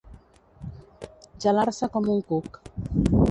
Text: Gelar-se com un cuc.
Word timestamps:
Gelar-se 1.45 1.91
com 1.97 2.09
un 2.17 2.25
cuc. 2.33 2.59